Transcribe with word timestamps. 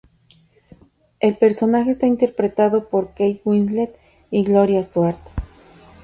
El 1.19 1.37
personaje 1.37 1.91
está 1.91 2.07
interpretado 2.07 2.89
por 2.89 3.09
Kate 3.09 3.39
Winslet 3.45 3.95
y 4.31 4.43
Gloria 4.43 4.81
Stuart. 4.83 5.19